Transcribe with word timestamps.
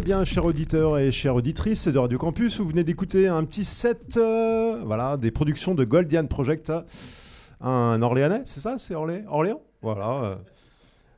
Eh 0.00 0.02
bien, 0.02 0.24
chers 0.24 0.46
auditeurs 0.46 0.96
et 0.96 1.12
chères 1.12 1.36
auditrices 1.36 1.86
de 1.86 1.98
Radio 1.98 2.16
Campus, 2.16 2.58
vous 2.58 2.66
venez 2.66 2.84
d'écouter 2.84 3.28
un 3.28 3.44
petit 3.44 3.64
set 3.64 4.16
euh, 4.16 4.80
voilà, 4.86 5.18
des 5.18 5.30
productions 5.30 5.74
de 5.74 5.84
Goldian 5.84 6.24
Project. 6.24 6.72
Un 7.60 8.00
Orléanais, 8.00 8.40
c'est 8.46 8.60
ça 8.60 8.78
C'est 8.78 8.94
Orléans? 8.94 9.60
Voilà. 9.82 10.24
euh, 10.24 10.34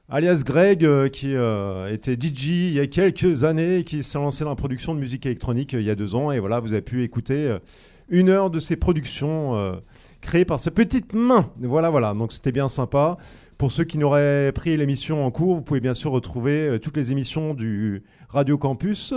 alias 0.09 0.43
Greg, 0.44 0.84
euh, 0.84 1.09
qui 1.09 1.37
euh, 1.37 1.94
était 1.94 2.15
DJ 2.15 2.48
il 2.48 2.72
y 2.72 2.81
a 2.81 2.88
quelques 2.88 3.44
années 3.44 3.84
qui 3.84 4.03
s'est 4.03 4.19
lancé 4.19 4.43
dans 4.43 4.50
la 4.50 4.56
production 4.56 4.97
de 4.97 4.99
musique 4.99 5.26
électronique 5.26 5.75
euh, 5.75 5.81
il 5.81 5.87
y 5.87 5.91
a 5.91 5.94
deux 5.94 6.16
ans. 6.16 6.32
Et 6.32 6.41
voilà, 6.41 6.59
vous 6.59 6.72
avez 6.72 6.82
pu 6.82 7.04
écouter 7.04 7.47
euh, 7.47 7.60
une 8.09 8.31
heure 8.31 8.50
de 8.50 8.59
ses 8.59 8.75
productions 8.75 9.81
euh, 10.22 10.27
créées 10.27 10.44
par 10.44 10.60
ses 10.60 10.71
petites 10.71 11.12
mains. 11.12 11.50
Voilà, 11.60 11.91
voilà. 11.91 12.15
Donc 12.15 12.33
c'était 12.33 12.53
bien 12.53 12.69
sympa. 12.69 13.16
Pour 13.59 13.71
ceux 13.72 13.84
qui 13.84 13.99
n'auraient 13.99 14.53
pris 14.53 14.77
l'émission 14.77 15.25
en 15.25 15.31
cours, 15.31 15.56
vous 15.56 15.62
pouvez 15.62 15.81
bien 15.81 15.94
sûr 15.94 16.10
retrouver 16.12 16.69
euh, 16.69 16.78
toutes 16.78 16.97
les 16.97 17.12
émissions 17.12 17.55
du 17.55 18.03
Radio 18.28 18.56
Campus, 18.56 19.15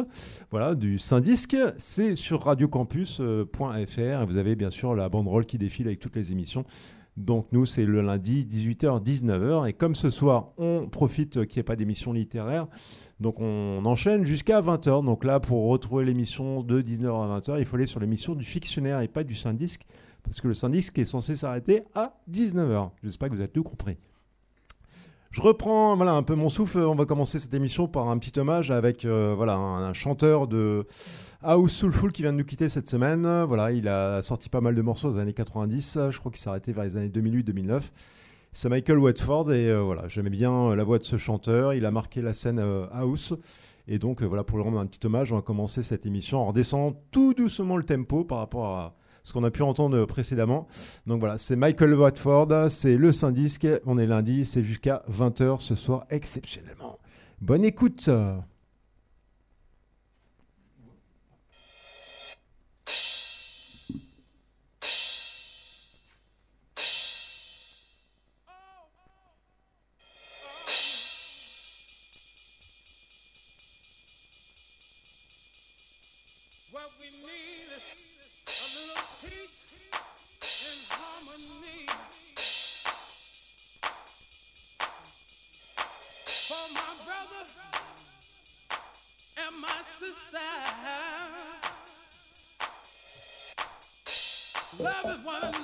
voilà, 0.52 0.76
du 0.76 1.00
Syndisk. 1.00 1.56
C'est 1.78 2.16
sur 2.16 2.44
radiocampus.fr 2.44 4.00
et 4.00 4.26
vous 4.26 4.38
avez 4.38 4.56
bien 4.56 4.70
sûr 4.70 4.94
la 4.94 5.10
banderole 5.10 5.46
qui 5.46 5.58
défile 5.58 5.88
avec 5.88 6.00
toutes 6.00 6.16
les 6.16 6.32
émissions. 6.32 6.66
Donc 7.18 7.48
nous, 7.54 7.66
c'est 7.66 7.86
le 7.86 8.02
lundi 8.02 8.46
18h-19h. 8.46 9.70
Et 9.70 9.74
comme 9.74 9.96
ce 9.96 10.10
soir, 10.10 10.50
on 10.58 10.88
profite 10.90 11.46
qu'il 11.46 11.58
n'y 11.58 11.60
ait 11.62 11.64
pas 11.64 11.78
d'émission 11.78 12.12
littéraire, 12.12 12.68
donc 13.22 13.40
on 13.40 13.86
enchaîne 13.86 14.26
jusqu'à 14.26 14.60
20h. 14.60 15.06
Donc 15.06 15.24
là, 15.24 15.40
pour 15.40 15.70
retrouver 15.70 16.04
l'émission 16.04 16.62
de 16.62 16.82
19h 16.82 17.32
à 17.32 17.40
20h, 17.40 17.60
il 17.60 17.66
faut 17.66 17.78
aller 17.78 17.86
sur 17.86 18.02
l'émission 18.02 18.36
du 18.36 18.44
fictionnaire 18.44 19.00
et 19.00 19.08
pas 19.08 19.24
du 19.24 19.36
Syndisk, 19.36 19.86
parce 20.25 20.41
que 20.41 20.47
le 20.47 20.53
Syndisk 20.53 20.97
est 21.00 21.06
censé 21.06 21.36
s'arrêter 21.36 21.84
à 21.96 22.18
19h. 22.30 22.91
J'espère 23.03 23.30
que 23.30 23.36
vous 23.36 23.41
êtes 23.41 23.53
tout 23.53 23.63
compris. 23.63 23.97
Je 25.31 25.41
reprends 25.41 25.96
voilà, 25.96 26.13
un 26.13 26.24
peu 26.24 26.36
mon 26.36 26.50
souffle. 26.50 26.80
On 26.80 26.96
va 26.96 27.06
commencer 27.06 27.40
cette 27.40 27.53
émission 27.53 27.88
par 27.88 28.09
un 28.09 28.18
petit 28.18 28.40
hommage 28.40 28.72
avec 28.72 29.03
euh, 29.03 29.34
voilà, 29.35 29.58
un, 29.58 29.91
chanteur 29.94 30.47
de 30.47 30.85
House 31.41 31.74
Soulful 31.74 32.12
qui 32.12 32.22
vient 32.22 32.31
de 32.31 32.38
nous 32.38 32.46
quitter 32.46 32.69
cette 32.69 32.90
semaine. 32.90 33.44
Voilà, 33.44 33.72
il 33.72 33.88
a 33.88 34.22
sorti 34.22 34.50
pas 34.50 34.62
mal 34.62 34.75
de 34.75 34.81
morceaux 34.81 35.12
les 35.12 35.19
années 35.19 35.34
90. 35.34 36.00
Je 36.12 36.19
crois 36.19 36.31
qu'il 36.31 36.40
s'est 36.40 36.50
arrêté 36.50 36.72
vers 36.72 36.85
les 36.85 36.96
années 36.96 37.09
2008-2009. 37.09 37.81
C'est 38.58 38.69
Michael 38.69 39.00
Watford 39.00 39.52
et 39.52 39.69
euh, 39.69 39.81
voilà, 39.81 40.08
j'aimais 40.08 40.30
bien 40.30 40.74
la 40.78 40.85
voix 40.85 40.97
de 40.97 41.03
ce 41.03 41.18
chanteur. 41.18 41.74
Il 41.74 41.85
a 41.85 41.91
marqué 41.91 42.22
la 42.22 42.31
scène 42.31 42.59
euh, 42.59 42.88
House. 42.94 43.34
Et 43.90 44.00
donc 44.00 44.22
euh, 44.22 44.25
voilà, 44.25 44.46
pour 44.46 44.58
lui 44.58 44.64
rendre 44.64 44.80
un 44.80 44.85
petit 44.85 45.06
hommage, 45.06 45.34
on 45.34 45.35
va 45.35 45.41
commencer 45.41 45.84
cette 45.84 46.06
émission 46.06 46.40
en 46.40 46.46
redescendant 46.46 46.97
tout 47.12 47.34
doucement 47.34 47.75
le 47.75 47.84
tempo 47.84 48.24
par 48.24 48.38
rapport 48.38 48.68
à 48.68 48.96
ce 49.25 49.34
qu'on 49.34 49.44
a 49.44 49.50
pu 49.50 49.63
entendre 49.63 50.06
précédemment. 50.06 50.68
Donc 51.08 51.19
voilà, 51.19 51.40
c'est 51.40 51.56
Michael 51.56 51.96
Watford, 51.96 52.69
c'est 52.69 52.96
le 52.96 53.12
Syndisk. 53.12 53.68
On 53.88 53.97
est 53.97 54.06
lundi, 54.06 54.46
c'est 54.46 54.62
jusqu'à 54.62 55.03
20h 55.12 55.59
ce 55.59 55.74
soir 55.74 56.06
exceptionnellement. 56.12 57.00
Bonne 57.41 57.66
écoute. 57.66 58.08
Love 94.85 95.18
is 95.18 95.25
one 95.25 95.55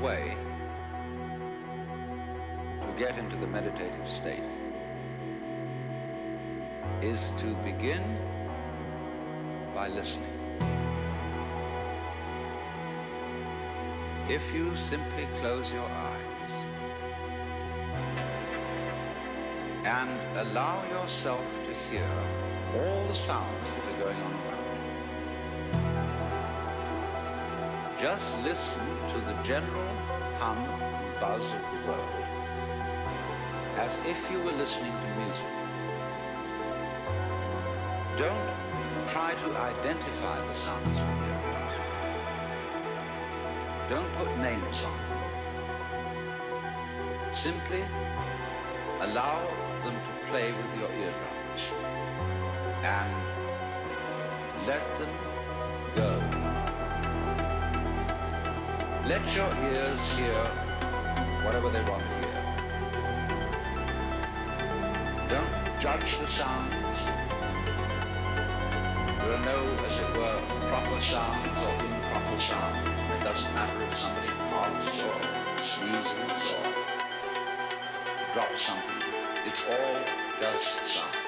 way 0.00 0.34
to 2.80 2.92
get 2.96 3.18
into 3.18 3.36
the 3.36 3.46
meditative 3.46 4.08
state 4.08 4.42
is 7.02 7.32
to 7.32 7.54
begin 7.64 8.02
by 9.74 9.88
listening. 9.88 10.26
If 14.28 14.54
you 14.54 14.74
simply 14.76 15.26
close 15.34 15.70
your 15.72 15.84
eyes 15.84 16.52
and 19.84 20.10
allow 20.38 20.82
yourself 20.88 21.44
to 21.66 21.74
hear 21.90 22.08
all 22.76 23.06
the 23.06 23.14
sounds 23.14 23.74
that 23.74 23.84
are 23.94 24.04
going 24.04 24.22
on 24.22 24.29
just 28.00 28.34
listen 28.44 28.80
to 29.12 29.18
the 29.18 29.34
general 29.42 29.94
hum 30.38 30.56
and 30.56 31.20
buzz 31.20 31.44
of 31.52 31.60
the 31.70 31.86
world 31.86 32.20
as 33.76 33.94
if 34.06 34.30
you 34.30 34.38
were 34.40 34.52
listening 34.52 34.90
to 34.90 35.06
music. 35.20 35.50
Don't 38.16 38.48
try 39.06 39.34
to 39.34 39.48
identify 39.58 40.40
the 40.46 40.54
sounds 40.54 40.96
you 40.96 41.04
hear. 41.04 41.40
Don't 43.90 44.12
put 44.14 44.34
names 44.38 44.82
on 44.82 44.96
them. 45.08 45.20
Simply 47.34 47.84
allow 49.00 49.44
them 49.84 49.94
to 49.94 50.12
play 50.30 50.52
with 50.52 50.78
your 50.78 50.88
eardrums 50.88 51.62
and 52.82 53.12
let 54.66 54.96
them 54.96 55.10
go. 55.96 56.39
Let 59.10 59.26
your 59.34 59.52
ears 59.72 60.00
hear 60.12 60.40
whatever 61.42 61.68
they 61.68 61.82
want 61.82 62.00
to 62.00 62.14
hear. 62.22 62.38
Don't 65.28 65.80
judge 65.80 66.16
the 66.20 66.28
sounds. 66.28 66.72
There 69.18 69.34
are 69.34 69.44
no, 69.44 69.58
as 69.84 69.98
it 69.98 70.16
were, 70.16 70.40
proper 70.68 71.00
sounds 71.02 71.58
or 71.58 71.74
improper 71.86 72.38
sounds. 72.38 72.88
It 73.16 73.24
doesn't 73.24 73.52
matter 73.52 73.82
if 73.82 73.96
somebody 73.96 74.28
coughs 74.28 74.98
or 75.02 75.18
sneezes 75.58 76.42
or 76.54 76.66
drops 78.32 78.62
something. 78.62 79.02
It's 79.44 79.66
all 79.66 80.04
just 80.40 80.86
sound. 80.86 81.19